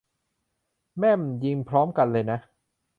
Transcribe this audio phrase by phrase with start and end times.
[0.99, 1.21] แม่ม!
[1.43, 2.39] ยิงพร้อมกันเลยนะ